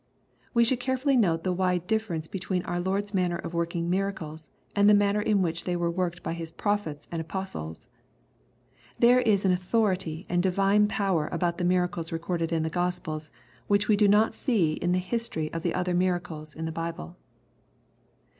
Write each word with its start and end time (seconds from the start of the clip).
]We 0.55 0.63
should 0.63 0.79
carefully 0.79 1.15
note 1.15 1.43
the 1.43 1.53
wide 1.53 1.85
dif 1.85 2.07
ference 2.07 2.27
between 2.27 2.63
our 2.63 2.79
Lord's 2.79 3.13
manner 3.13 3.35
of 3.37 3.53
working 3.53 3.87
miracles, 3.87 4.49
and 4.75 4.89
the 4.89 4.95
manner 4.95 5.21
in 5.21 5.43
which 5.43 5.63
they 5.65 5.75
were 5.75 5.91
worked 5.91 6.23
by 6.23 6.33
His 6.33 6.51
prophets 6.51 7.07
and 7.11 7.21
apostles. 7.21 7.87
There 8.97 9.19
is 9.19 9.45
an 9.45 9.51
authority 9.51 10.25
and 10.27 10.41
divine 10.41 10.87
power 10.87 11.29
about 11.31 11.59
the 11.59 11.63
miracles 11.65 12.11
record 12.11 12.41
ed 12.41 12.51
in 12.51 12.63
the 12.63 12.69
Gospels, 12.71 13.29
which 13.67 13.87
we 13.87 13.95
do 13.95 14.07
not 14.07 14.33
see 14.33 14.79
m 14.81 14.91
the 14.91 14.97
history 14.97 15.53
of 15.53 15.61
the 15.61 15.75
other 15.75 15.93
miracles 15.93 16.55
in 16.55 16.65
the 16.65 16.71
Bible. 16.71 17.15